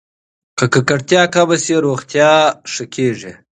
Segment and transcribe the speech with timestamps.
[0.57, 2.31] که ککړتیا کمه شي، روغتیا
[2.71, 3.31] ښه کېږي.